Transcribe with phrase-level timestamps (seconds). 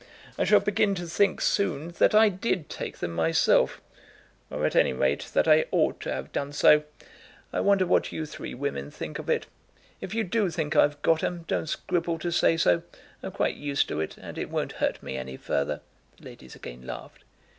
[0.35, 3.79] I shall begin to think soon that I did take them, myself,
[4.49, 6.85] or, at any rate, that I ought to have done so.
[7.53, 9.45] I wonder what you three women think of it.
[9.99, 12.81] If you do think I've got 'em, don't scruple to say so.
[13.21, 15.81] I'm quite used to it, and it won't hurt me any further."
[16.17, 17.23] The ladies again laughed.